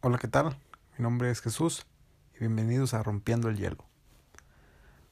[0.00, 0.56] Hola, ¿qué tal?
[0.96, 1.86] Mi nombre es Jesús
[2.34, 3.84] y bienvenidos a Rompiendo el Hielo.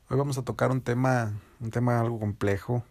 [0.09, 2.83] Hoy vamos a tocar un tema, un tema algo complejo,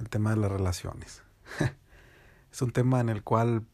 [0.00, 1.22] el tema de las relaciones.
[2.52, 3.64] es un tema en el cual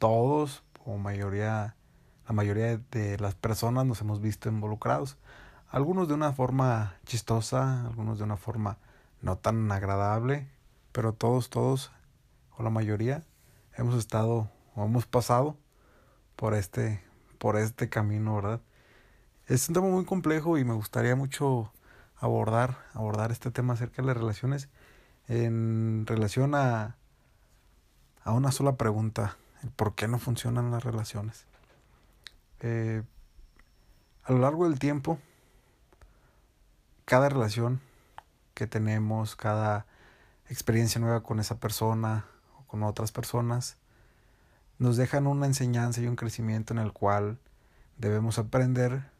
[0.00, 1.76] todos, o mayoría,
[2.26, 5.16] la mayoría de las personas nos hemos visto involucrados.
[5.74, 8.78] Algunos de una forma chistosa, algunos de una forma
[9.22, 10.46] no tan agradable,
[10.92, 11.90] pero todos, todos,
[12.56, 13.24] o la mayoría,
[13.76, 15.56] hemos estado o hemos pasado
[16.36, 17.02] por este,
[17.38, 18.60] por este camino, ¿verdad?
[19.48, 21.72] Es un tema muy complejo y me gustaría mucho
[22.18, 24.68] abordar, abordar este tema acerca de las relaciones
[25.26, 26.94] en relación a,
[28.22, 29.38] a una sola pregunta,
[29.74, 31.46] por qué no funcionan las relaciones.
[32.60, 33.02] Eh,
[34.22, 35.18] a lo largo del tiempo,
[37.04, 37.80] cada relación
[38.54, 39.86] que tenemos, cada
[40.48, 42.26] experiencia nueva con esa persona
[42.58, 43.76] o con otras personas,
[44.78, 47.38] nos dejan una enseñanza y un crecimiento en el cual
[47.98, 49.10] debemos aprender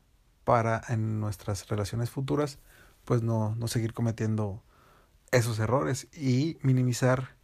[0.44, 2.58] para en nuestras relaciones futuras
[3.04, 4.62] pues no, no seguir cometiendo
[5.30, 7.34] esos errores y minimizar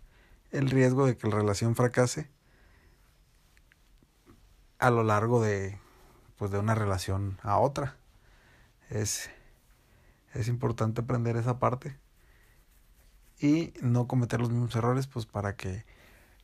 [0.50, 2.28] el riesgo de que la relación fracase
[4.78, 5.78] a lo largo de
[6.36, 7.96] pues de una relación a otra.
[8.88, 9.30] Es
[10.34, 11.98] es importante aprender esa parte
[13.40, 15.84] y no cometer los mismos errores pues para que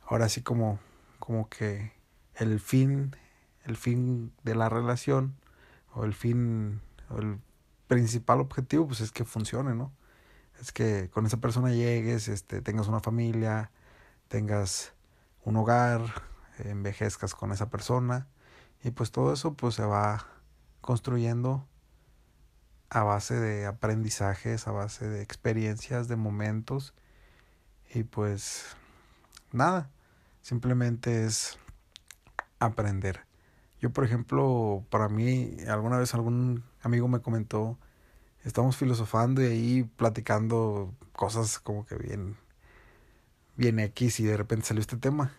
[0.07, 0.79] ahora sí como
[1.19, 1.91] como que
[2.35, 3.15] el fin,
[3.65, 5.35] el fin de la relación
[5.93, 7.39] o el fin, o el
[7.87, 9.91] principal objetivo pues es que funcione, ¿no?
[10.61, 13.71] Es que con esa persona llegues, este, tengas una familia,
[14.27, 14.93] tengas
[15.43, 16.01] un hogar,
[16.59, 18.27] envejezcas con esa persona
[18.83, 20.27] y pues todo eso pues se va
[20.81, 21.67] construyendo
[22.89, 26.93] a base de aprendizajes, a base de experiencias, de momentos
[27.93, 28.75] y pues
[29.51, 29.89] nada,
[30.47, 31.59] Simplemente es
[32.57, 33.25] aprender.
[33.81, 37.77] Yo, por ejemplo, para mí, alguna vez algún amigo me comentó,
[38.45, 42.37] estamos filosofando y ahí platicando cosas como que bien,
[43.57, 45.33] bien X y de repente salió este tema.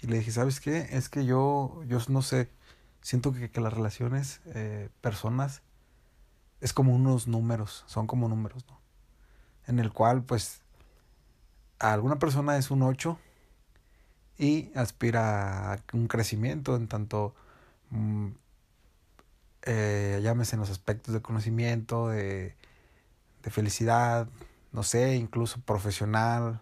[0.00, 0.88] Y le dije, ¿sabes qué?
[0.90, 2.48] Es que yo, yo no sé,
[3.02, 5.60] siento que, que las relaciones, eh, personas,
[6.60, 8.78] es como unos números, son como números, ¿no?
[9.66, 10.62] En el cual, pues,
[11.78, 13.18] alguna persona es un 8
[14.38, 17.34] y aspira a un crecimiento en tanto
[17.90, 18.28] mm,
[19.62, 22.54] eh, llámese en los aspectos de conocimiento, de,
[23.42, 24.28] de felicidad,
[24.72, 26.60] no sé, incluso profesional,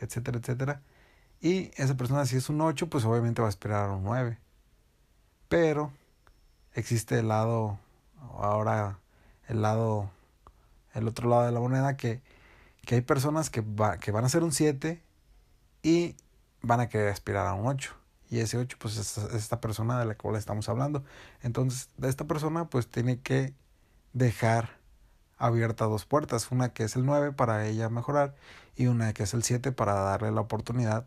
[0.00, 0.82] etcétera, etcétera.
[1.40, 4.38] Y esa persona si es un 8, pues obviamente va a aspirar a un 9.
[5.48, 5.92] Pero
[6.74, 7.78] existe el lado,
[8.38, 8.98] ahora
[9.48, 10.10] el lado,
[10.94, 12.20] el otro lado de la moneda, que,
[12.84, 15.00] que hay personas que, va, que van a ser un 7
[15.82, 16.16] y
[16.62, 17.94] van a querer aspirar a un 8.
[18.30, 21.04] Y ese 8 pues es esta persona de la cual estamos hablando.
[21.42, 23.54] Entonces, de esta persona pues tiene que
[24.12, 24.78] dejar
[25.36, 26.50] abiertas dos puertas.
[26.50, 28.34] Una que es el 9 para ella mejorar
[28.76, 31.06] y una que es el 7 para darle la oportunidad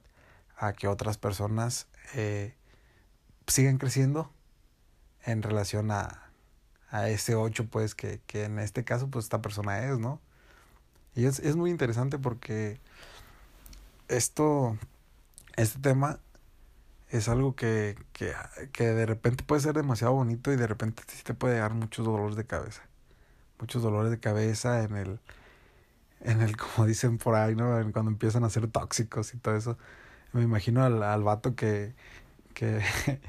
[0.57, 2.55] a que otras personas eh,
[3.47, 4.31] sigan creciendo
[5.23, 6.26] en relación a,
[6.89, 10.21] a ese 8 pues que, que en este caso pues esta persona es, ¿no?
[11.15, 12.79] Y es, es muy interesante porque
[14.07, 14.77] esto
[15.57, 16.19] este tema
[17.09, 18.33] es algo que, que,
[18.73, 22.05] que, de repente puede ser demasiado bonito y de repente sí te puede dar muchos
[22.05, 22.83] dolores de cabeza.
[23.59, 25.19] Muchos dolores de cabeza en el,
[26.21, 27.65] en el, como dicen por ahí, ¿no?
[27.91, 29.77] Cuando empiezan a ser tóxicos y todo eso.
[30.33, 31.95] Me imagino al, al vato que,
[32.53, 32.81] que,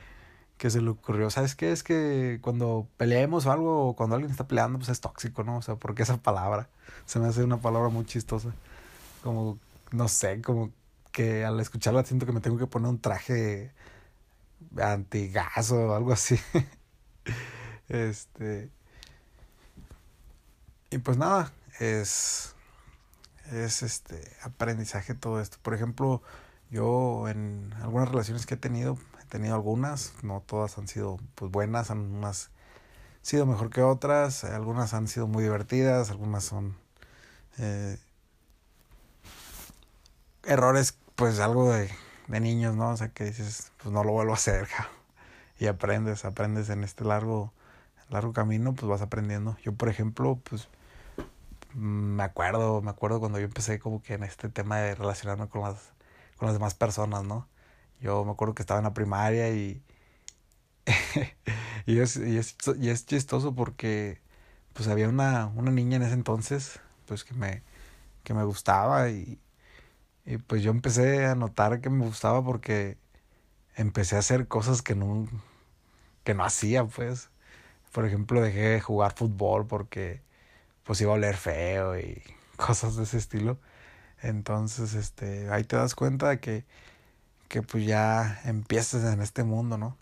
[0.58, 1.72] que se le ocurrió, ¿sabes qué?
[1.72, 5.58] Es que cuando peleemos o algo, o cuando alguien está peleando, pues es tóxico, ¿no?
[5.58, 6.68] O sea, porque esa palabra
[7.06, 8.52] se me hace una palabra muy chistosa.
[9.22, 9.58] Como,
[9.92, 10.72] no sé, como
[11.12, 13.72] que al escucharla siento que me tengo que poner un traje
[14.80, 16.38] antigas o algo así.
[17.88, 18.70] este.
[20.90, 22.54] Y pues nada, es.
[23.52, 25.56] Es este aprendizaje todo esto.
[25.62, 26.22] Por ejemplo,
[26.70, 28.98] yo en algunas relaciones que he tenido,
[29.28, 32.50] tenido algunas, no todas han sido pues buenas, algunas
[33.22, 36.76] sido mejor que otras, algunas han sido muy divertidas, algunas son
[37.58, 37.98] eh,
[40.44, 41.90] errores, pues algo de,
[42.28, 42.90] de niños, ¿no?
[42.90, 44.68] O sea, que dices, pues no lo vuelvo a hacer,
[45.58, 47.52] y aprendes, aprendes en este largo,
[48.08, 49.56] largo camino, pues vas aprendiendo.
[49.62, 50.68] Yo, por ejemplo, pues
[51.74, 55.62] me acuerdo, me acuerdo cuando yo empecé como que en este tema de relacionarme con
[55.62, 55.92] las,
[56.38, 57.46] con las demás personas, ¿no?
[58.00, 59.82] Yo me acuerdo que estaba en la primaria y,
[61.86, 64.20] y, es, y, es, y es chistoso porque
[64.72, 67.62] pues había una, una niña en ese entonces, pues que me,
[68.24, 69.40] que me gustaba y,
[70.26, 72.98] y pues yo empecé a notar que me gustaba porque
[73.76, 75.28] empecé a hacer cosas que no,
[76.24, 77.30] que no hacía, pues.
[77.92, 80.22] Por ejemplo, dejé de jugar fútbol porque
[80.84, 82.22] pues iba a oler feo y
[82.56, 83.58] cosas de ese estilo.
[84.22, 86.66] Entonces, este, ahí te das cuenta de que,
[87.48, 89.96] que pues ya empiezas en este mundo, ¿no?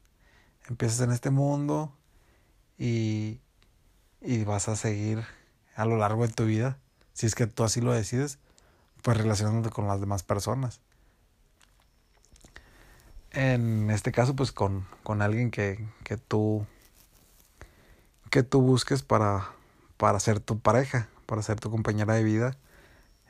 [0.69, 1.97] Empiezas en este mundo
[2.79, 3.41] y,
[4.21, 5.25] y vas a seguir
[5.75, 6.79] a lo largo de tu vida,
[7.13, 8.39] si es que tú así lo decides,
[9.03, 10.81] pues relacionándote con las demás personas.
[13.31, 16.67] En este caso, pues con, con alguien que, que tú
[18.31, 19.53] que tú busques para,
[19.97, 22.57] para ser tu pareja, para ser tu compañera de vida.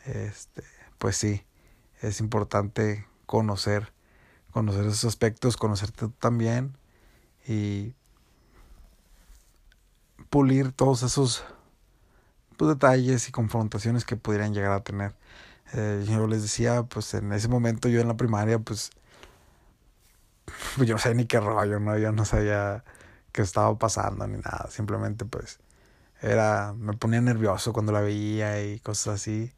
[0.05, 0.63] Este,
[0.99, 1.45] pues sí,
[2.01, 3.93] es importante conocer,
[4.57, 6.79] conocer esos aspectos, conocerte también
[7.47, 7.93] y
[10.31, 11.45] pulir todos esos
[12.57, 15.15] pues, detalles y confrontaciones que pudieran llegar a tener.
[15.75, 18.93] Eh, yo les decía, pues en ese momento yo en la primaria, pues,
[20.75, 21.99] pues yo no sabía ni qué rollo, ¿no?
[21.99, 22.83] Yo no sabía
[23.33, 24.71] qué estaba pasando ni nada.
[24.71, 25.59] Simplemente pues
[26.23, 29.53] era, me ponía nervioso cuando la veía y cosas así.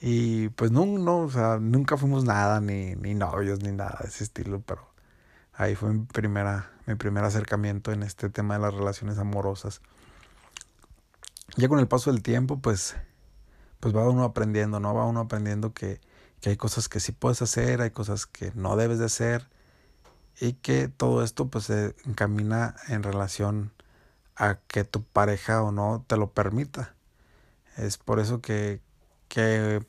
[0.00, 0.84] Y pues no,
[1.18, 4.88] o sea, nunca fuimos nada, ni, ni novios, ni nada de ese estilo, pero
[5.52, 9.82] ahí fue mi primera, mi primer acercamiento en este tema de las relaciones amorosas.
[11.56, 12.96] Ya con el paso del tiempo, pues,
[13.80, 14.94] pues va uno aprendiendo, ¿no?
[14.94, 16.00] Va uno aprendiendo que,
[16.40, 19.48] que hay cosas que sí puedes hacer, hay cosas que no debes de hacer,
[20.40, 23.72] y que todo esto pues se encamina en relación
[24.36, 26.94] a que tu pareja o no te lo permita.
[27.76, 28.80] Es por eso que,
[29.30, 29.86] que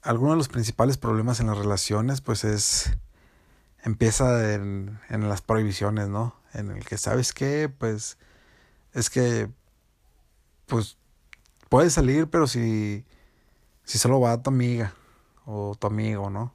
[0.00, 2.96] algunos de los principales problemas en las relaciones pues es
[3.82, 6.34] empieza en, en las prohibiciones, ¿no?
[6.54, 8.16] En el que sabes que pues
[8.94, 9.50] es que
[10.66, 10.96] pues
[11.68, 13.04] puedes salir pero si
[13.84, 14.94] si solo va tu amiga
[15.44, 16.54] o tu amigo, ¿no?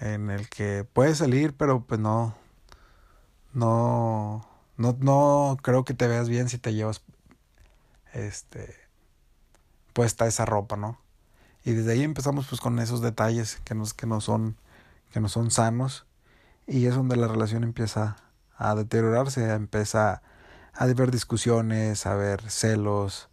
[0.00, 2.34] En el que puedes salir pero pues no
[3.52, 7.02] no no, no creo que te veas bien si te llevas
[8.14, 8.81] este
[9.92, 10.98] puesta esa ropa, ¿no?
[11.64, 14.56] Y desde ahí empezamos pues con esos detalles que, nos, que, no son,
[15.12, 16.06] que no son sanos
[16.66, 18.16] y es donde la relación empieza
[18.56, 20.22] a deteriorarse, empieza
[20.74, 23.28] a haber discusiones, a haber celos,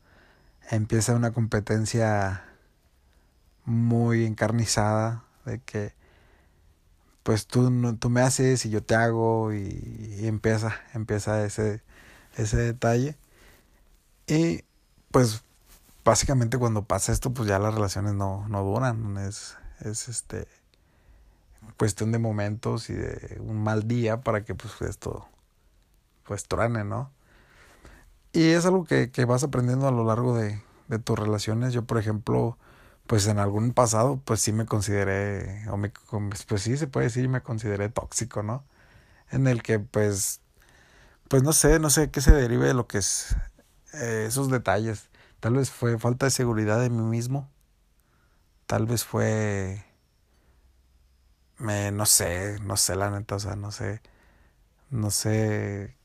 [0.70, 2.46] empieza una competencia
[3.66, 5.94] muy encarnizada de que
[7.24, 11.84] pues tú, tú me haces y yo te hago y, empieza, empieza ese,
[12.36, 13.18] ese detalle.
[14.26, 14.64] Y
[15.12, 15.44] pues
[16.04, 19.18] básicamente cuando pasa esto, pues ya las relaciones no, no duran.
[19.18, 20.48] Es, es este
[21.78, 25.28] cuestión de momentos y de un mal día para que pues esto
[26.30, 26.46] pues
[26.86, 27.12] ¿no?
[28.34, 31.74] Y es algo que, que vas aprendiendo a lo largo de, de tus relaciones.
[31.74, 32.58] Yo, por ejemplo,
[33.08, 35.92] pues en algún pasado, pues sí me consideré, o me,
[36.48, 38.64] pues sí se puede decir, me consideré tóxico, ¿no?
[39.32, 40.42] En el que pues,
[41.30, 43.36] pues no sé, no sé qué se derive de lo que es
[43.94, 45.09] eh, esos detalles.
[45.40, 47.50] Tal vez fue falta de seguridad de mí mismo.
[48.66, 49.84] Tal vez fue,
[51.58, 54.02] me, no sé, no sé la neta, o sea, no sé,
[54.90, 55.96] no sé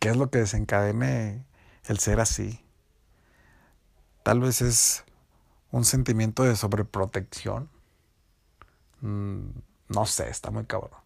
[0.00, 1.44] qué es lo que desencadene
[1.84, 2.64] el ser así.
[4.22, 5.04] Tal vez es
[5.70, 7.70] un sentimiento de sobreprotección.
[9.00, 9.50] Mm,
[9.88, 11.00] no sé, está muy cabrón.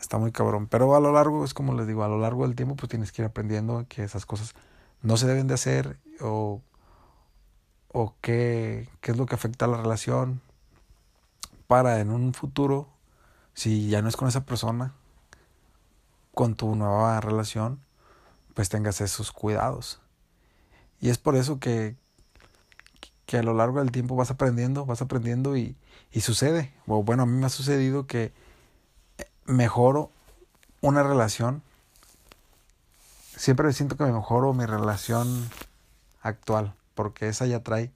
[0.00, 0.66] Está muy cabrón.
[0.68, 3.12] Pero a lo largo, es como les digo, a lo largo del tiempo, pues tienes
[3.12, 4.54] que ir aprendiendo que esas cosas
[5.02, 6.62] no se deben de hacer o,
[7.92, 10.40] o qué, qué es lo que afecta a la relación
[11.66, 12.88] para en un futuro,
[13.54, 14.92] si ya no es con esa persona,
[16.34, 17.80] con tu nueva relación,
[18.54, 20.00] pues tengas esos cuidados.
[21.00, 21.96] Y es por eso que,
[23.24, 25.76] que a lo largo del tiempo vas aprendiendo, vas aprendiendo y,
[26.12, 26.72] y sucede.
[26.86, 28.32] O bueno, a mí me ha sucedido que
[29.46, 30.10] mejoro
[30.80, 31.62] una relación.
[33.40, 35.48] Siempre siento que me mejoro mi relación
[36.20, 37.90] actual, porque esa ya trae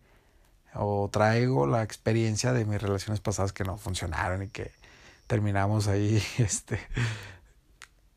[0.74, 4.72] o traigo la experiencia de mis relaciones pasadas que no funcionaron y que
[5.26, 6.80] terminamos ahí, este,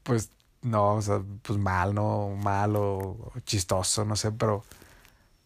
[0.03, 0.31] pues
[0.61, 4.63] no, o sea, pues mal, no, mal o chistoso, no sé, pero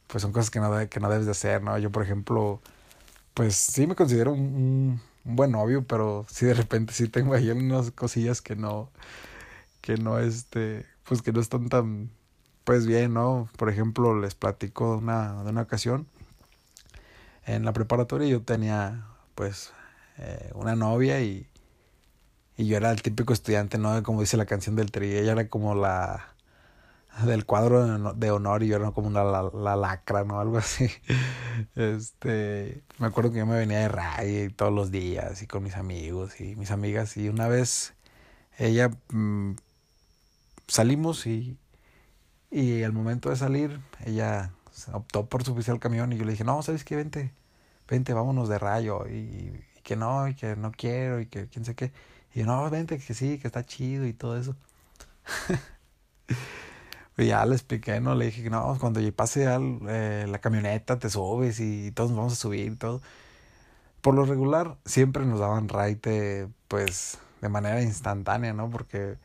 [0.07, 1.79] pues son cosas que no, que no debes de hacer, ¿no?
[1.79, 2.61] Yo, por ejemplo,
[3.33, 7.49] pues sí me considero un, un buen novio, pero sí de repente sí tengo ahí
[7.51, 8.91] unas cosillas que no,
[9.81, 12.11] que no, este, pues que no están tan,
[12.63, 13.49] pues bien, ¿no?
[13.57, 16.07] Por ejemplo, les platico de una, de una ocasión,
[17.45, 19.05] en la preparatoria yo tenía,
[19.35, 19.73] pues,
[20.17, 21.47] eh, una novia y,
[22.57, 24.01] y yo era el típico estudiante, ¿no?
[24.03, 26.31] Como dice la canción del tri, ella era como la
[27.25, 30.39] del cuadro de honor y yo era como una la, lacra, ¿no?
[30.39, 30.89] Algo así.
[31.75, 35.75] Este, me acuerdo que yo me venía de raya todos los días y con mis
[35.75, 37.93] amigos y mis amigas y una vez
[38.57, 39.53] ella mm,
[40.71, 41.57] salimos y,
[42.49, 44.53] y al momento de salir ella
[44.93, 46.95] optó por subirse al camión y yo le dije, no, ¿sabes qué?
[46.95, 47.33] Vente,
[47.87, 49.51] vente, vámonos de rayo y,
[49.83, 51.91] que no, y que no quiero y que quién sé qué.
[52.33, 54.55] Y yo, no, vente, que sí, que está chido y todo eso.
[57.17, 58.15] y ya le expliqué, ¿no?
[58.15, 62.33] Le dije no, cuando pase al, eh, la camioneta te subes y todos nos vamos
[62.33, 63.01] a subir y todo.
[64.01, 68.69] Por lo regular, siempre nos daban raite, pues, de manera instantánea, ¿no?
[68.69, 69.17] Porque,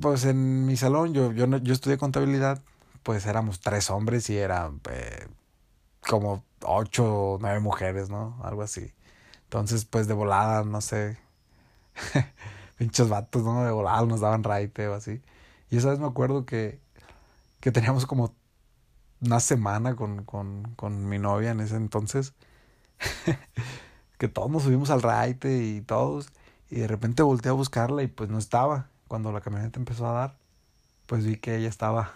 [0.00, 2.62] pues, en mi salón, yo, yo, yo estudié contabilidad,
[3.02, 5.26] pues éramos tres hombres y eran eh,
[6.00, 8.38] como ocho o nueve mujeres, ¿no?
[8.44, 8.92] Algo así.
[9.44, 11.18] Entonces, pues, de volada, no sé.
[12.78, 13.64] Pinches vatos, ¿no?
[13.64, 15.22] De volada nos daban raite o así.
[15.70, 16.80] Y esa vez me acuerdo que,
[17.60, 18.34] que teníamos como
[19.20, 22.34] una semana con, con, con mi novia en ese entonces.
[24.18, 26.28] que todos nos subimos al raite y todos.
[26.70, 28.90] Y de repente volteé a buscarla y pues no estaba.
[29.08, 30.36] Cuando la camioneta empezó a dar,
[31.06, 32.12] pues vi que ella estaba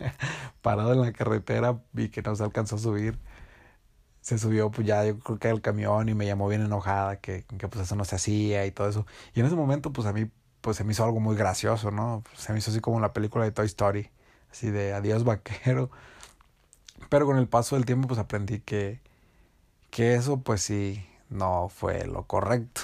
[0.62, 3.18] parada en la carretera y que no se alcanzó a subir.
[4.20, 7.44] Se subió pues ya yo creo que al camión y me llamó bien enojada que,
[7.58, 9.06] que pues eso no se hacía y todo eso.
[9.34, 10.30] Y en ese momento pues a mí
[10.60, 12.22] pues se me hizo algo muy gracioso, ¿no?
[12.36, 14.10] Se me hizo así como la película de Toy Story,
[14.50, 15.90] así de adiós vaquero.
[17.08, 19.00] Pero con el paso del tiempo pues aprendí que,
[19.90, 22.82] que eso pues sí no fue lo correcto.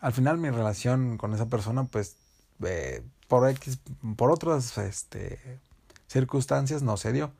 [0.00, 2.16] Al final mi relación con esa persona pues
[2.64, 3.80] eh, por X,
[4.16, 5.60] por otras este,
[6.08, 7.32] circunstancias no se dio.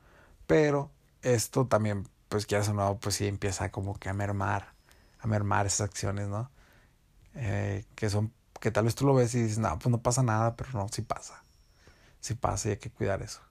[0.47, 4.73] Pero esto también pues quieras o no pues sí empieza como que a mermar,
[5.19, 6.51] a mermar esas acciones, ¿no?
[7.35, 10.23] Eh, que son que tal vez tú lo ves y dices, no, pues no pasa
[10.23, 11.43] nada, pero no, sí pasa.
[12.19, 13.41] Sí pasa y hay que cuidar eso.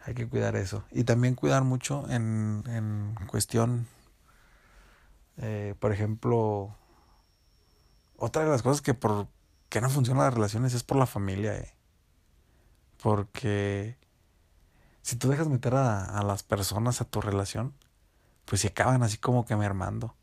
[0.00, 0.84] Hay que cuidar eso.
[0.92, 3.86] Y también cuidar mucho en, en cuestión,
[5.38, 6.76] eh, por ejemplo,
[8.16, 9.28] otra de las cosas que por
[9.74, 11.56] que no funcionan las relaciones es por la familia.
[11.56, 11.74] Eh.
[13.02, 13.98] Porque
[15.02, 17.74] si tú dejas meter a, las personas a tu relación,
[18.44, 20.14] pues se acaban así como que mermando.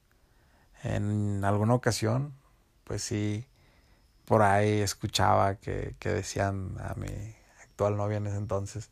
[0.84, 2.34] En alguna ocasión,
[2.86, 3.46] pues sí,
[4.24, 7.10] por ahí escuchaba que, que decían a mi
[7.62, 8.90] actual novia en ese entonces,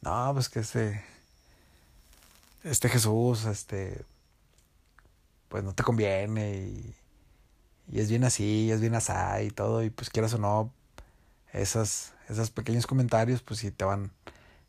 [0.00, 1.04] no, pues que este,
[2.62, 4.04] este Jesús, este,
[5.48, 6.94] pues no te conviene y,
[7.92, 10.72] y es bien así, es bien asá y todo, y pues quieras o no,
[11.52, 14.10] esas, esos pequeños comentarios, pues si te van,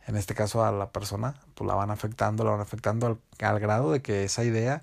[0.07, 3.59] en este caso a la persona, pues la van afectando, la van afectando al, al
[3.59, 4.81] grado de que esa idea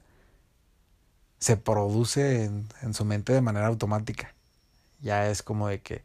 [1.39, 4.35] se produce en, en su mente de manera automática
[5.03, 6.03] ya es como de que,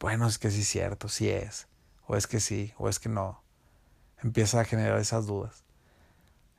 [0.00, 1.66] bueno, es que sí es cierto, sí es,
[2.06, 3.42] o es que sí, o es que no.
[4.22, 5.64] Empieza a generar esas dudas.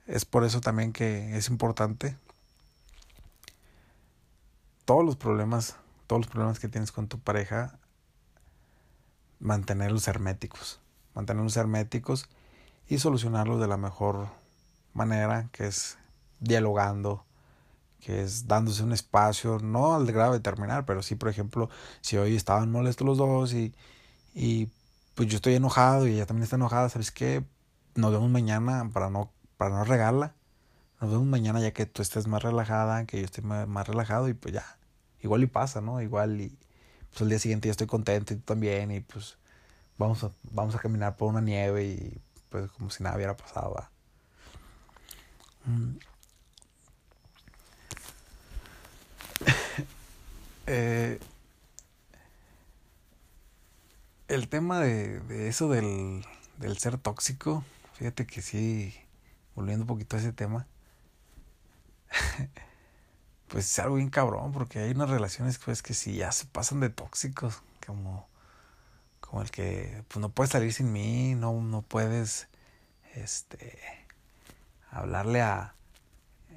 [0.07, 2.17] Es por eso también que es importante
[4.85, 5.75] todos los problemas,
[6.07, 7.79] todos los problemas que tienes con tu pareja,
[9.39, 10.79] mantenerlos herméticos,
[11.13, 12.29] mantenerlos herméticos
[12.87, 14.27] y solucionarlos de la mejor
[14.93, 15.97] manera, que es
[16.39, 17.25] dialogando,
[17.99, 21.69] que es dándose un espacio, no al grado de terminar, pero sí, por ejemplo,
[22.01, 23.73] si hoy estaban molestos los dos y,
[24.35, 24.69] y
[25.15, 27.43] pues yo estoy enojado y ella también está enojada, ¿sabes qué?
[27.95, 30.35] Nos vemos mañana para no, para no regarla.
[31.05, 34.33] Nos vemos mañana ya que tú estés más relajada, que yo esté más, relajado y
[34.33, 34.65] pues ya,
[35.21, 36.01] igual y pasa, ¿no?
[36.01, 36.57] Igual y
[37.11, 39.37] pues el día siguiente yo estoy contento y tú también y pues
[39.99, 43.87] vamos a, vamos a caminar por una nieve y pues como si nada hubiera pasado.
[50.67, 51.19] Eh,
[54.27, 56.25] el tema de, de eso del,
[56.57, 58.95] del, ser tóxico, fíjate que sí,
[59.53, 60.65] volviendo un poquito a ese tema,
[63.47, 66.79] pues es algo bien cabrón, porque hay unas relaciones pues, que sí ya se pasan
[66.79, 68.27] de tóxicos, como,
[69.19, 72.47] como el que pues no puedes salir sin mí, no, no puedes
[73.15, 73.79] este
[74.91, 75.75] hablarle a,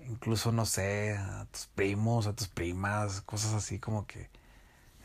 [0.08, 4.30] incluso, no sé, a tus primos, a tus primas, cosas así como que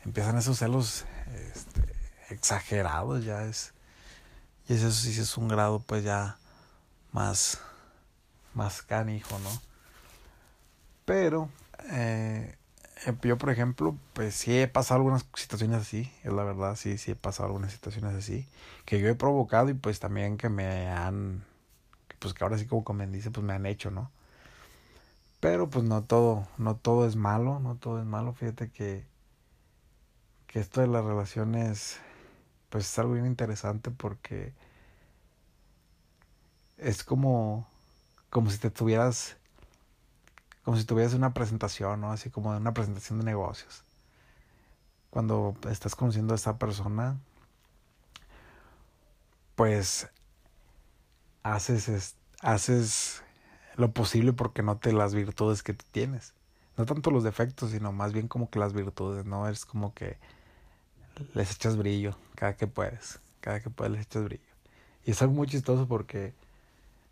[0.04, 1.82] empiezan esos celos este,
[2.30, 3.74] exagerados, ya es,
[4.68, 6.38] y eso sí es un grado pues ya
[7.12, 7.60] más,
[8.54, 9.73] más canijo, ¿no?
[11.14, 11.48] Pero,
[11.92, 12.56] eh,
[13.22, 17.12] yo por ejemplo, pues sí he pasado algunas situaciones así, es la verdad, sí, sí
[17.12, 18.48] he pasado algunas situaciones así,
[18.84, 21.44] que yo he provocado y pues también que me han,
[22.18, 24.10] pues que ahora sí como, me dice, pues me han hecho, ¿no?
[25.38, 28.32] Pero pues no todo, no todo es malo, no todo es malo.
[28.32, 29.06] Fíjate que,
[30.48, 32.00] que esto de las relaciones,
[32.70, 34.52] pues es algo bien interesante porque
[36.76, 37.68] es como,
[38.30, 39.36] como si te tuvieras,
[40.64, 42.12] como si tuvieras una presentación, ¿no?
[42.12, 43.84] Así como una presentación de negocios.
[45.10, 47.18] Cuando estás conociendo a esta persona,
[49.54, 50.08] pues
[51.42, 53.22] haces, haces
[53.76, 56.32] lo posible porque note las virtudes que tú tienes.
[56.76, 59.48] No tanto los defectos, sino más bien como que las virtudes, ¿no?
[59.48, 60.18] Es como que
[61.34, 63.20] les echas brillo cada que puedes.
[63.40, 64.42] Cada que puedes les echas brillo.
[65.04, 66.32] Y es algo muy chistoso porque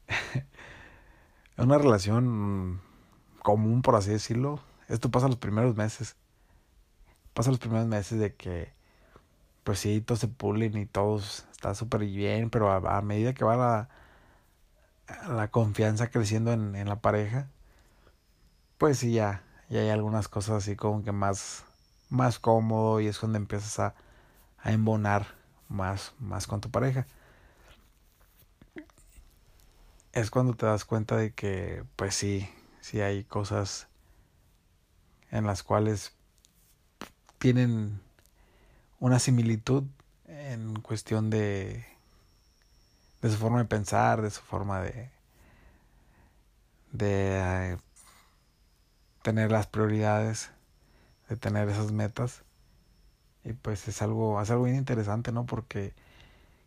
[1.58, 2.80] una relación
[3.42, 6.16] común, por así decirlo, esto pasa los primeros meses.
[7.34, 8.72] Pasa los primeros meses de que,
[9.64, 13.56] pues sí, todos se pulen y todos está súper bien, pero a, medida que va
[13.56, 13.88] la,
[15.34, 17.48] la confianza creciendo en, en la pareja,
[18.78, 21.64] pues sí, ya, ya hay algunas cosas así como que más,
[22.10, 23.94] más cómodo y es cuando empiezas a,
[24.58, 25.26] a embonar
[25.68, 27.06] más, más con tu pareja
[30.12, 32.48] es cuando te das cuenta de que, pues sí,
[32.82, 33.86] sí hay cosas
[35.30, 36.12] en las cuales
[37.38, 38.00] tienen
[39.00, 39.84] una similitud
[40.26, 41.86] en cuestión de,
[43.22, 45.10] de su forma de pensar, de su forma de,
[46.90, 47.78] de eh,
[49.22, 50.50] tener las prioridades,
[51.28, 52.42] de tener esas metas.
[53.44, 55.46] Y pues es algo, es algo bien interesante, ¿no?
[55.46, 55.94] Porque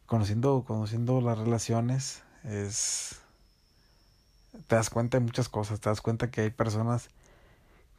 [0.05, 3.21] conociendo, conociendo las relaciones es
[4.67, 7.09] te das cuenta de muchas cosas, te das cuenta que hay personas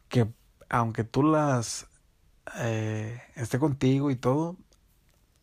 [0.08, 0.28] que
[0.68, 1.88] aunque tú las
[2.58, 4.56] eh, esté contigo y todo,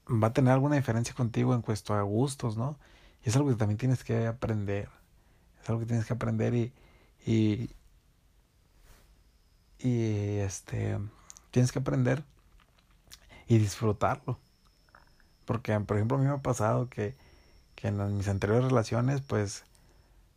[0.08, 2.78] va a tener alguna diferencia contigo en cuanto a gustos, ¿no?
[3.24, 4.90] Y es algo que también tienes que aprender.
[5.62, 6.74] Es algo que tienes que aprender y,
[7.26, 7.70] y,
[9.80, 11.00] y este,
[11.52, 12.24] tienes que aprender
[13.48, 14.40] y disfrutarlo.
[15.46, 17.16] Porque, por ejemplo, a mí me ha pasado que,
[17.76, 19.66] que en mis anteriores relaciones, pues,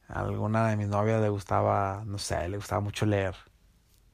[0.09, 3.35] alguna de mis novias le gustaba, no sé, le gustaba mucho leer.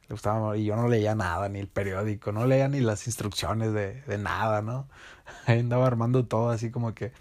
[0.09, 3.73] Le gustaba, y yo no leía nada, ni el periódico, no leía ni las instrucciones
[3.73, 4.88] de, de nada, ¿no?
[5.47, 7.12] Ahí andaba armando todo así como que,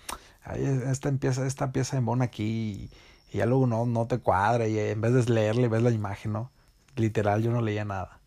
[0.44, 2.90] ahí esta empieza, esta pieza en bon aquí,
[3.34, 6.34] y, ya luego no, no te cuadra, y en vez de leerle ves la imagen,
[6.34, 6.52] ¿no?
[6.96, 8.20] Literal, yo no leía nada.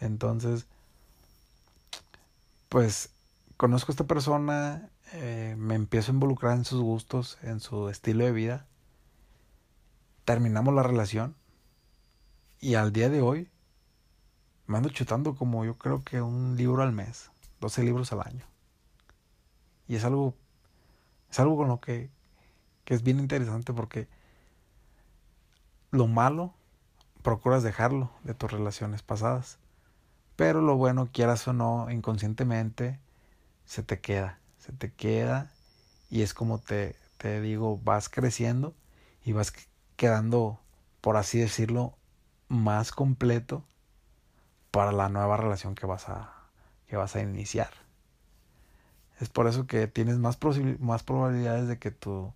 [0.00, 0.66] Entonces,
[2.68, 3.10] pues,
[3.56, 8.24] conozco a esta persona, eh, me empiezo a involucrar en sus gustos, en su estilo
[8.24, 8.66] de vida
[10.24, 11.34] terminamos la relación
[12.60, 13.50] y al día de hoy
[14.66, 17.30] me ando chutando como yo creo que un libro al mes,
[17.60, 18.46] 12 libros al año.
[19.88, 20.34] Y es algo,
[21.30, 22.10] es algo con lo que,
[22.84, 24.08] que es bien interesante porque
[25.90, 26.54] lo malo
[27.22, 29.58] procuras dejarlo de tus relaciones pasadas.
[30.36, 32.98] Pero lo bueno, quieras o no, inconscientemente,
[33.64, 34.38] se te queda.
[34.58, 35.52] Se te queda
[36.08, 38.74] y es como te, te digo, vas creciendo
[39.24, 39.52] y vas
[40.02, 40.58] quedando,
[41.00, 41.94] por así decirlo,
[42.48, 43.64] más completo
[44.72, 46.32] para la nueva relación que vas a,
[46.88, 47.70] que vas a iniciar.
[49.20, 50.40] Es por eso que tienes más,
[50.80, 52.32] más probabilidades de que tú,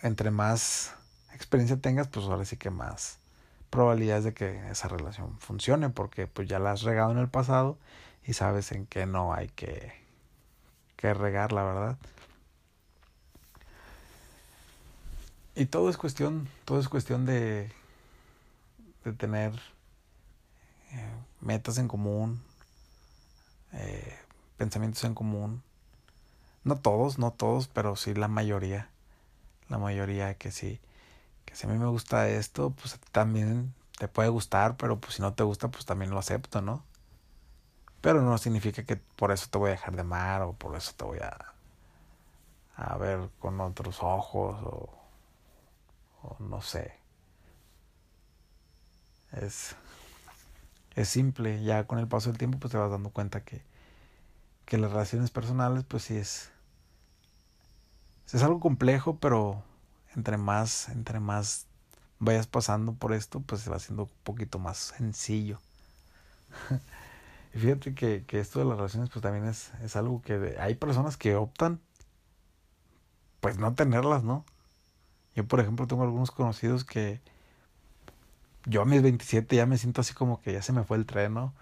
[0.00, 0.94] entre más
[1.34, 3.18] experiencia tengas, pues ahora sí que más
[3.68, 7.76] probabilidades de que esa relación funcione, porque pues ya la has regado en el pasado
[8.24, 9.92] y sabes en qué no hay que,
[10.96, 11.98] que regar, la verdad.
[15.58, 17.72] Y todo es cuestión, todo es cuestión de,
[19.04, 19.52] de tener
[20.92, 22.40] eh, metas en común,
[23.72, 24.16] eh,
[24.56, 25.64] pensamientos en común.
[26.62, 28.88] No todos, no todos, pero sí la mayoría.
[29.68, 30.78] La mayoría que sí,
[31.44, 35.22] que si a mí me gusta esto, pues también te puede gustar, pero pues si
[35.22, 36.84] no te gusta, pues también lo acepto, ¿no?
[38.00, 40.92] Pero no significa que por eso te voy a dejar de amar o por eso
[40.96, 41.52] te voy a,
[42.76, 44.97] a ver con otros ojos o
[46.38, 46.92] no sé.
[49.32, 49.76] Es,
[50.94, 53.62] es simple, ya con el paso del tiempo pues te vas dando cuenta que,
[54.64, 56.50] que las relaciones personales pues sí es,
[58.32, 59.62] es algo complejo, pero
[60.16, 61.66] entre más, entre más
[62.18, 65.60] vayas pasando por esto, pues se va haciendo un poquito más sencillo.
[67.54, 70.74] y fíjate que, que, esto de las relaciones pues también es, es algo que hay
[70.74, 71.80] personas que optan
[73.40, 74.44] pues no tenerlas, ¿no?
[75.38, 77.20] Yo, por ejemplo, tengo algunos conocidos que
[78.66, 81.06] yo a mis 27 ya me siento así como que ya se me fue el
[81.06, 81.54] tren, ¿no?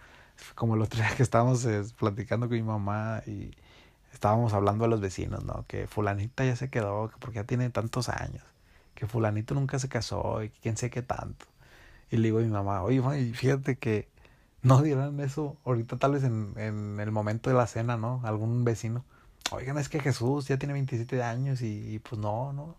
[0.54, 1.66] Como el otro día que estábamos
[1.98, 3.50] platicando con mi mamá y
[4.14, 5.66] estábamos hablando a los vecinos, ¿no?
[5.68, 8.42] Que fulanita ya se quedó, que porque ya tiene tantos años,
[8.94, 11.44] que fulanito nunca se casó y quién sé qué tanto.
[12.10, 13.02] Y le digo a mi mamá, oye,
[13.34, 14.08] fíjate que
[14.62, 18.22] no dirán eso ahorita tal vez en, en el momento de la cena, ¿no?
[18.24, 19.04] Algún vecino.
[19.52, 22.76] Oigan, es que Jesús ya tiene 27 años y, pues no, no.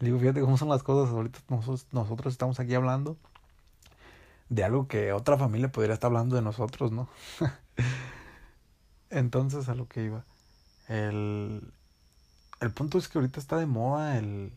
[0.00, 1.12] Le digo, fíjate cómo son las cosas.
[1.12, 3.16] Ahorita nosotros, nosotros estamos aquí hablando
[4.48, 7.08] de algo que otra familia podría estar hablando de nosotros, ¿no?
[9.10, 10.24] Entonces, a lo que iba.
[10.88, 11.72] El,
[12.60, 14.52] el punto es que ahorita está de moda el,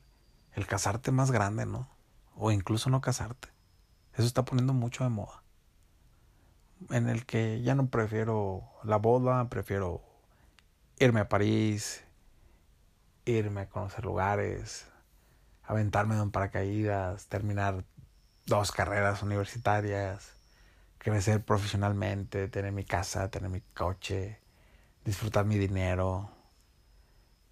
[0.53, 1.89] el casarte más grande, ¿no?
[2.35, 3.49] O incluso no casarte.
[4.13, 5.43] Eso está poniendo mucho de moda.
[6.89, 10.01] En el que ya no prefiero la boda, prefiero
[10.99, 12.03] irme a París,
[13.25, 14.90] irme a conocer lugares,
[15.71, 17.85] aventarme en paracaídas, terminar
[18.45, 20.33] dos carreras universitarias,
[20.97, 24.39] crecer profesionalmente, tener mi casa, tener mi coche,
[25.05, 26.29] disfrutar mi dinero.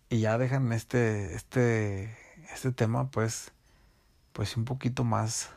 [0.10, 2.17] Y ya dejan este, este,
[2.53, 3.53] este tema pues,
[4.34, 5.51] pues un poquito más,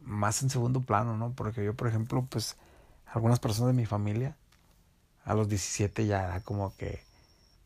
[0.00, 1.32] más en segundo plano, ¿no?
[1.32, 2.56] Porque yo, por ejemplo, pues,
[3.06, 4.36] algunas personas de mi familia,
[5.24, 7.04] a los 17 ya era como que,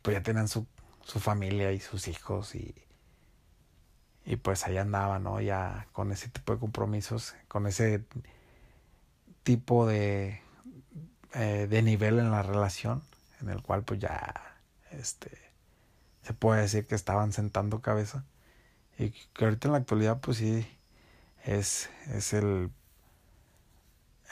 [0.02, 0.66] pues ya tenían su,
[1.02, 2.74] su familia y sus hijos y,
[4.24, 5.40] y pues ahí andaba, ¿no?
[5.40, 8.04] Ya con ese tipo de compromisos, con ese
[9.42, 10.40] tipo de,
[11.34, 13.02] eh, de nivel en la relación,
[13.40, 14.34] en el cual pues ya,
[14.90, 15.30] este,
[16.22, 18.24] se puede decir que estaban sentando cabeza.
[18.98, 20.66] Y que ahorita en la actualidad pues sí,
[21.44, 22.70] es, es el,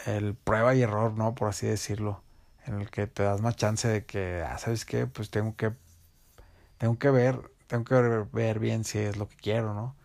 [0.07, 1.35] el prueba y error, ¿no?
[1.35, 2.23] Por así decirlo,
[2.67, 5.07] en el que te das más chance de que, ah, ¿sabes qué?
[5.07, 5.73] Pues tengo que,
[6.79, 7.95] tengo que ver tengo que
[8.33, 9.97] ver, bien si es lo que quiero, ¿no?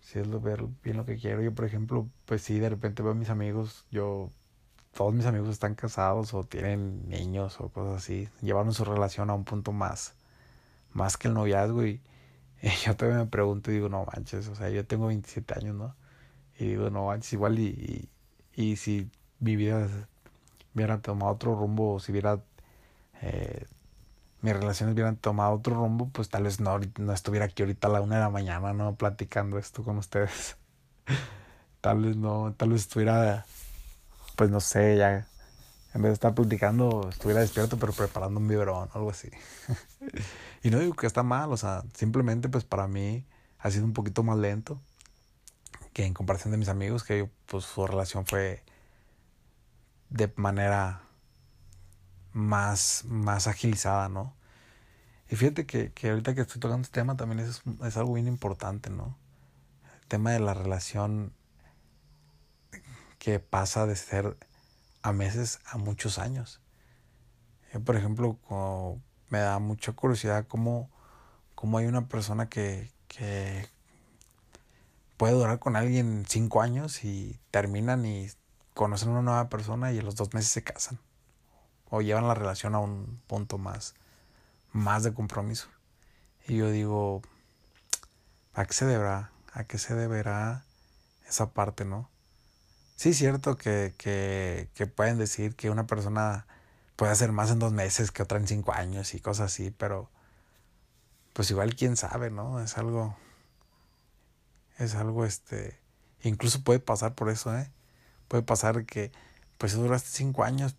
[0.00, 1.42] Si es lo, ver bien lo que quiero.
[1.42, 4.30] Yo, por ejemplo, pues sí, de repente veo a mis amigos, yo,
[4.94, 8.28] todos mis amigos están casados o tienen niños o cosas así.
[8.40, 10.14] Llevaron su relación a un punto más,
[10.92, 12.00] más que el noviazgo y,
[12.84, 15.94] yo también me pregunto y digo, no manches, o sea, yo tengo 27 años, ¿no?
[16.58, 18.08] Y digo, no manches, igual y,
[18.54, 19.88] y, si mi vida
[20.74, 22.40] hubiera tomado otro rumbo, si hubiera
[23.22, 23.66] eh,
[24.46, 27.90] mis relaciones hubieran tomado otro rumbo, pues tal vez no, no estuviera aquí ahorita a
[27.90, 28.94] la una de la mañana, ¿no?
[28.94, 30.56] Platicando esto con ustedes.
[31.80, 33.44] tal vez no, tal vez estuviera,
[34.36, 35.26] pues no sé, ya,
[35.94, 39.30] en vez de estar platicando, estuviera despierto, pero preparando un biberón algo así.
[40.62, 43.26] y no digo que está mal, o sea, simplemente pues para mí
[43.58, 44.80] ha sido un poquito más lento
[45.92, 48.62] que en comparación de mis amigos, que pues su relación fue
[50.10, 51.02] de manera
[52.36, 54.36] más, más agilizada, ¿no?
[55.30, 58.28] Y fíjate que, que ahorita que estoy tocando este tema también es, es algo bien
[58.28, 59.16] importante, ¿no?
[60.02, 61.32] El tema de la relación
[63.18, 64.36] que pasa de ser
[65.02, 66.60] a meses a muchos años.
[67.84, 68.38] Por ejemplo,
[69.30, 70.90] me da mucha curiosidad cómo,
[71.54, 73.66] cómo hay una persona que, que
[75.16, 78.28] puede durar con alguien cinco años y terminan y
[78.74, 81.00] conocen a una nueva persona y en los dos meses se casan
[81.90, 83.94] o llevan la relación a un punto más,
[84.72, 85.68] más de compromiso.
[86.46, 87.22] Y yo digo,
[88.54, 89.30] ¿a qué se deberá?
[89.52, 90.64] ¿A qué se deberá
[91.28, 92.10] esa parte, no?
[92.96, 96.46] Sí, es cierto que, que, que pueden decir que una persona
[96.96, 100.10] puede hacer más en dos meses que otra en cinco años y cosas así, pero
[101.34, 102.60] pues igual quién sabe, ¿no?
[102.60, 103.14] Es algo,
[104.78, 105.78] es algo, este,
[106.22, 107.70] incluso puede pasar por eso, ¿eh?
[108.28, 109.12] Puede pasar que,
[109.58, 110.76] pues duraste cinco años,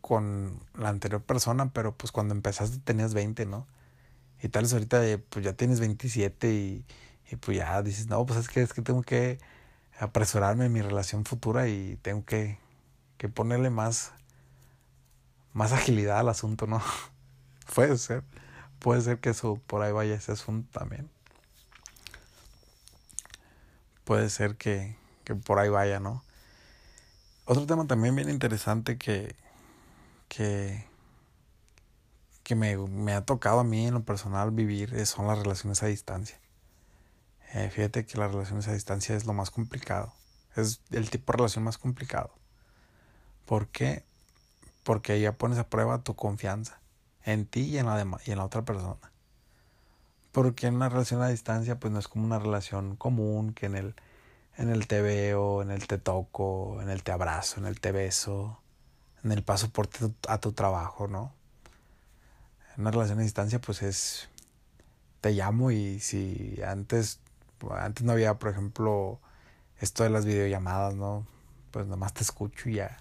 [0.00, 3.66] con la anterior persona, pero pues cuando empezaste tenías 20, ¿no?
[4.42, 6.84] Y tal vez ahorita eh, pues ya tienes 27 y,
[7.30, 9.38] y pues ya dices, no, pues es que, es que tengo que
[9.98, 12.58] apresurarme en mi relación futura y tengo que,
[13.16, 14.12] que ponerle más,
[15.52, 16.80] más agilidad al asunto, ¿no?
[17.74, 18.22] puede ser,
[18.78, 21.10] puede ser que eso por ahí vaya ese asunto también.
[24.04, 26.22] Puede ser que, que por ahí vaya, ¿no?
[27.44, 29.34] Otro tema también bien interesante que,
[30.28, 30.86] que,
[32.42, 35.86] que me, me, ha tocado a mí en lo personal vivir son las relaciones a
[35.86, 36.38] distancia.
[37.54, 40.12] Eh, fíjate que las relaciones a distancia es lo más complicado.
[40.54, 42.30] Es el tipo de relación más complicado.
[43.46, 44.04] ¿Por qué?
[44.82, 46.80] Porque ya pones a prueba tu confianza
[47.24, 49.12] en ti y en la, y en la otra persona.
[50.32, 53.76] Porque en una relación a distancia pues no es como una relación común que en
[53.76, 53.94] el,
[54.56, 57.92] en el te veo, en el te toco, en el te abrazo, en el te
[57.92, 58.60] beso
[59.24, 59.88] en el paso por
[60.28, 61.32] a tu trabajo, ¿no?
[62.76, 64.28] Una relación a distancia, pues es,
[65.20, 67.18] te llamo y si antes,
[67.70, 69.18] antes no había, por ejemplo,
[69.80, 71.26] esto de las videollamadas, ¿no?
[71.72, 72.98] Pues nomás te escucho y ya.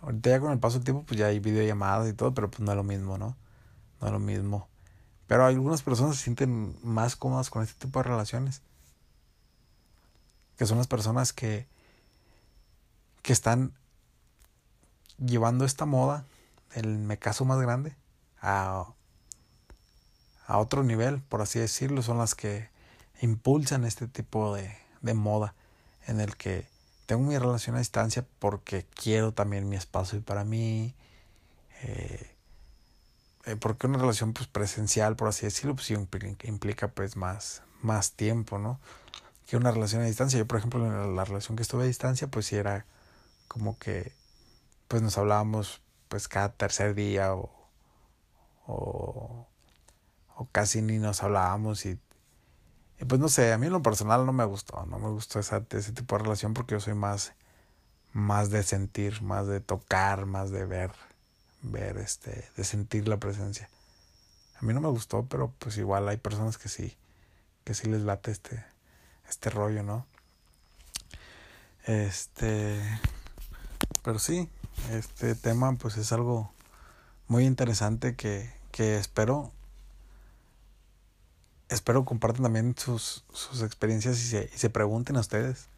[0.00, 2.60] Ahorita ya con el paso del tiempo, pues ya hay videollamadas y todo, pero pues
[2.60, 3.36] no es lo mismo, ¿no?
[4.00, 4.68] No es lo mismo.
[5.26, 8.62] Pero algunas personas se sienten más cómodas con este tipo de relaciones.
[10.56, 11.66] Que son las personas que
[13.26, 13.72] que están
[15.18, 16.24] llevando esta moda,
[16.72, 17.94] el me caso más grande,
[18.40, 18.86] a,
[20.46, 22.68] a otro nivel, por así decirlo, son las que
[23.20, 25.54] impulsan este tipo de, de moda
[26.06, 26.66] en el que
[27.06, 30.94] tengo mi relación a distancia porque quiero también mi espacio para mí.
[31.82, 32.30] Eh,
[33.46, 38.58] eh, porque una relación pues presencial, por así decirlo, pues implica, pues más, más tiempo,
[38.58, 38.80] ¿no?
[39.46, 40.38] Que una relación a distancia.
[40.38, 42.84] Yo, por ejemplo, en la relación que estuve a distancia, pues sí era
[43.46, 44.12] como que
[44.88, 47.50] pues nos hablábamos pues cada tercer día o,
[48.66, 49.46] o,
[50.36, 51.98] o casi ni nos hablábamos y
[53.04, 55.62] pues no sé, a mí en lo personal no me gustó, no me gustó esa,
[55.70, 57.34] ese tipo de relación porque yo soy más,
[58.12, 60.92] más de sentir, más de tocar, más de ver,
[61.60, 63.68] ver, este, de sentir la presencia.
[64.58, 66.96] A mí no me gustó, pero pues igual hay personas que sí,
[67.64, 68.64] que sí les late este,
[69.28, 70.06] este rollo, ¿no?
[71.84, 72.80] Este,
[74.02, 74.48] pero sí,
[74.90, 76.52] este tema pues es algo
[77.28, 79.52] muy interesante que, que espero
[81.68, 85.68] espero compartan también sus, sus experiencias y se, y se pregunten a ustedes,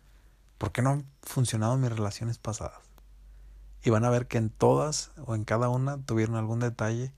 [0.58, 2.80] ¿por qué no han funcionado mis relaciones pasadas?
[3.82, 7.12] Y van a ver que en todas o en cada una tuvieron algún detalle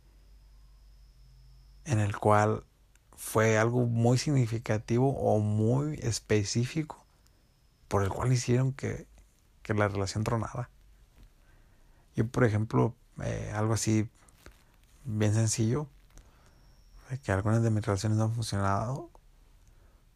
[1.84, 2.64] en el cual
[3.16, 7.04] fue algo muy significativo o muy específico
[7.88, 9.06] por el cual hicieron que,
[9.62, 10.70] que la relación tronara.
[12.16, 14.08] Yo, por ejemplo, eh, algo así
[15.04, 15.86] bien sencillo,
[17.24, 19.10] que algunas de mis relaciones no han funcionado,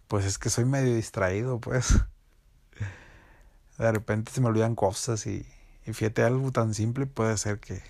[0.08, 1.94] pues es que soy medio distraído, pues.
[3.78, 5.46] De repente se me olvidan cosas y,
[5.84, 7.82] y fíjate, algo tan simple puede ser que,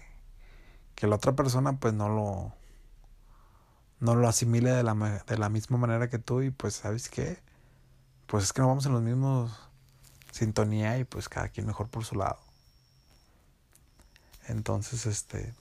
[0.94, 2.52] que la otra persona pues no lo
[4.00, 4.94] no lo asimile de la,
[5.26, 7.38] de la misma manera que tú y pues sabes qué
[8.26, 9.52] pues es que no vamos en los mismos
[10.32, 12.38] sintonía y pues cada quien mejor por su lado
[14.48, 15.54] entonces este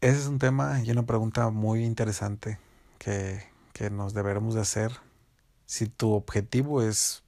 [0.00, 2.58] ese es un tema y una pregunta muy interesante
[2.98, 4.92] que, que nos deberemos de hacer.
[5.66, 7.22] Si tu objetivo es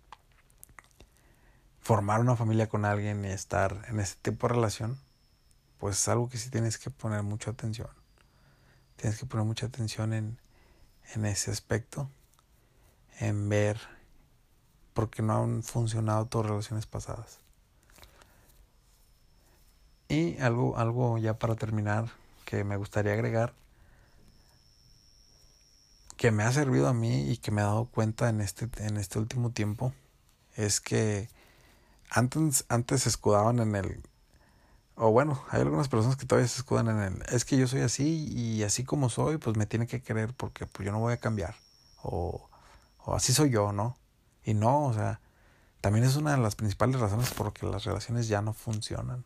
[1.80, 4.98] formar una familia con alguien y estar en ese tipo de relación,
[5.78, 7.88] pues es algo que sí tienes que poner mucha atención.
[8.96, 10.38] Tienes que poner mucha atención en,
[11.14, 12.10] en ese aspecto,
[13.20, 13.78] en ver
[14.92, 17.45] por qué no han funcionado tus relaciones pasadas.
[20.08, 22.06] Y algo, algo ya para terminar,
[22.44, 23.54] que me gustaría agregar
[26.16, 28.96] que me ha servido a mí y que me he dado cuenta en este, en
[28.96, 29.92] este último tiempo
[30.54, 31.28] es que
[32.10, 34.02] antes, antes se escudaban en el
[34.98, 37.80] o bueno, hay algunas personas que todavía se escudan en el es que yo soy
[37.82, 41.12] así y así como soy, pues me tiene que querer porque pues yo no voy
[41.12, 41.54] a cambiar
[42.02, 42.48] o,
[43.04, 43.98] o así soy yo, ¿no?
[44.42, 45.20] Y no, o sea,
[45.82, 49.24] también es una de las principales razones por que las relaciones ya no funcionan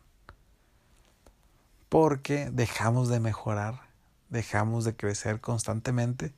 [1.91, 3.81] porque dejamos de mejorar,
[4.29, 6.33] dejamos de crecer constantemente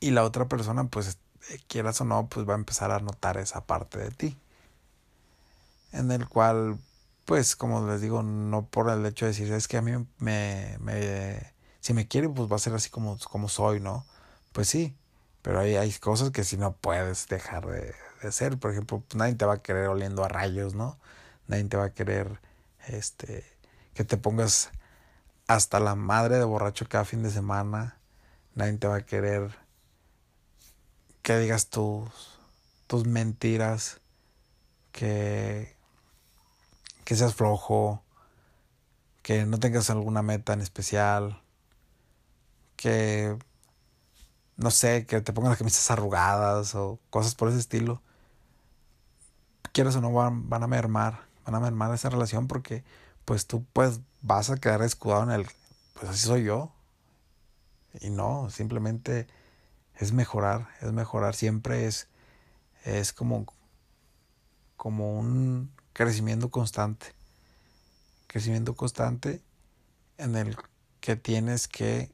[0.00, 1.18] y la otra persona, pues
[1.50, 4.36] eh, quieras o no, pues va a empezar a notar esa parte de ti.
[5.92, 6.78] En el cual,
[7.26, 10.76] pues como les digo, no por el hecho de decir, es que a mí me,
[10.80, 14.04] me si me quiere, pues va a ser así como, como soy, ¿no?
[14.52, 14.96] Pues sí,
[15.42, 18.58] pero hay, hay cosas que si no puedes dejar de, de ser.
[18.58, 20.98] Por ejemplo, pues nadie te va a querer oliendo a rayos, ¿no?
[21.46, 22.40] Nadie te va a querer,
[22.88, 23.44] este,
[23.98, 24.70] que te pongas
[25.48, 27.98] hasta la madre de borracho cada fin de semana.
[28.54, 29.58] Nadie te va a querer
[31.22, 32.38] que digas tus,
[32.86, 34.00] tus mentiras,
[34.92, 35.74] que,
[37.04, 38.04] que seas flojo,
[39.22, 41.42] que no tengas alguna meta en especial,
[42.76, 43.36] que
[44.56, 48.00] no sé, que te pongas las camisas arrugadas o cosas por ese estilo.
[49.72, 52.84] Quieres o no van, van a mermar, van a mermar esa relación porque
[53.28, 55.46] pues tú pues vas a quedar escudado en el,
[55.92, 56.72] pues así soy yo.
[58.00, 59.26] Y no, simplemente
[59.96, 62.08] es mejorar, es mejorar, siempre es,
[62.86, 63.44] es como,
[64.78, 67.08] como un crecimiento constante.
[68.28, 69.42] Crecimiento constante
[70.16, 70.56] en el
[71.02, 72.10] que tienes que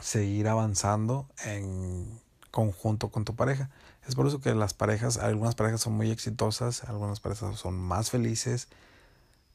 [0.00, 2.18] seguir avanzando en
[2.50, 3.68] conjunto con tu pareja.
[4.08, 8.10] Es por eso que las parejas, algunas parejas son muy exitosas, algunas parejas son más
[8.10, 8.68] felices,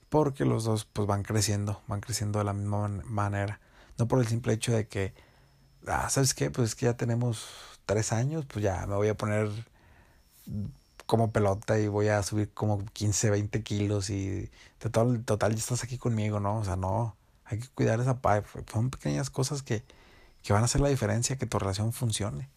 [0.09, 3.59] porque los dos pues van creciendo, van creciendo de la misma manera.
[3.97, 5.13] No por el simple hecho de que,
[5.87, 6.51] ah, ¿sabes qué?
[6.51, 7.47] Pues es que ya tenemos
[7.87, 9.49] tres años, pues ya me voy a poner
[11.07, 15.83] como pelota y voy a subir como 15, 20 kilos y total, total ya estás
[15.83, 16.59] aquí conmigo, ¿no?
[16.59, 18.63] O sea, no, hay que cuidar esa parte.
[18.71, 19.83] Son pequeñas cosas que,
[20.43, 22.49] que van a hacer la diferencia, que tu relación funcione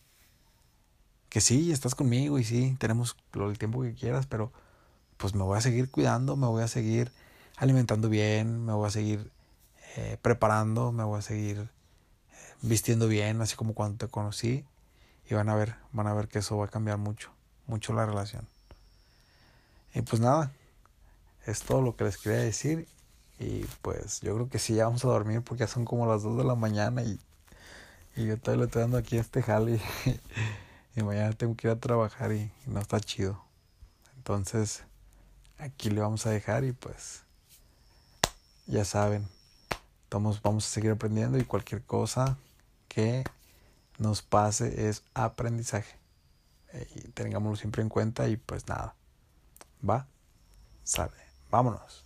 [1.36, 4.50] que sí, estás conmigo y sí, tenemos el tiempo que quieras, pero
[5.18, 7.12] pues me voy a seguir cuidando, me voy a seguir
[7.58, 9.30] alimentando bien, me voy a seguir
[9.98, 14.64] eh, preparando, me voy a seguir eh, vistiendo bien, así como cuando te conocí.
[15.28, 17.30] Y van a ver, van a ver que eso va a cambiar mucho,
[17.66, 18.48] mucho la relación.
[19.92, 20.52] Y pues nada,
[21.44, 22.88] es todo lo que les quería decir.
[23.38, 26.22] Y pues yo creo que sí, ya vamos a dormir porque ya son como las
[26.22, 27.20] 2 de la mañana y,
[28.16, 29.78] y yo todavía le estoy dando aquí este jale
[30.96, 33.42] y, mañana tengo que ir a trabajar y, no está chido.
[34.16, 34.82] Entonces,
[35.58, 37.22] aquí le vamos a dejar y pues
[38.66, 39.28] ya saben,
[40.10, 42.36] vamos, a seguir aprendiendo y cualquier cosa
[42.88, 43.24] que
[43.98, 45.96] nos pase es aprendizaje.
[46.94, 48.94] Y tengámoslo siempre en cuenta y pues nada.
[49.88, 50.06] Va,
[50.82, 51.12] sale,
[51.50, 52.05] vámonos.